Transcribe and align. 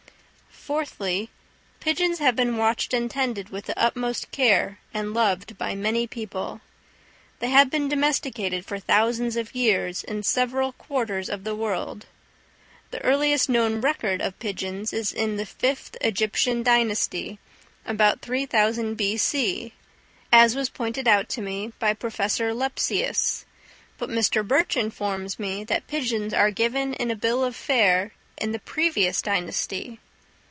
Fourthly, 0.63 1.29
pigeons 1.79 2.19
have 2.19 2.35
been 2.35 2.55
watched 2.55 2.93
and 2.93 3.09
tended 3.09 3.49
with 3.49 3.65
the 3.65 3.77
utmost 3.79 4.29
care, 4.31 4.77
and 4.93 5.11
loved 5.11 5.57
by 5.57 5.73
many 5.73 6.05
people. 6.05 6.61
They 7.39 7.49
have 7.49 7.71
been 7.71 7.89
domesticated 7.89 8.63
for 8.63 8.77
thousands 8.77 9.35
of 9.35 9.55
years 9.55 10.03
in 10.03 10.21
several 10.21 10.73
quarters 10.73 11.29
of 11.31 11.45
the 11.45 11.55
world; 11.55 12.05
the 12.91 13.03
earliest 13.03 13.49
known 13.49 13.81
record 13.81 14.21
of 14.21 14.37
pigeons 14.37 14.93
is 14.93 15.11
in 15.11 15.35
the 15.37 15.47
fifth 15.47 15.97
Ægyptian 16.03 16.63
dynasty, 16.63 17.39
about 17.83 18.21
3000 18.21 18.93
B.C., 18.93 19.73
as 20.31 20.55
was 20.55 20.69
pointed 20.69 21.07
out 21.07 21.27
to 21.29 21.41
me 21.41 21.73
by 21.79 21.93
Professor 21.95 22.53
Lepsius; 22.53 23.45
but 23.97 24.09
Mr. 24.11 24.47
Birch 24.47 24.77
informs 24.77 25.39
me 25.39 25.63
that 25.63 25.87
pigeons 25.87 26.35
are 26.35 26.51
given 26.51 26.93
in 26.93 27.09
a 27.09 27.15
bill 27.15 27.43
of 27.43 27.55
fare 27.55 28.11
in 28.37 28.51
the 28.51 28.59
previous 28.59 29.23
dynasty. 29.23 29.99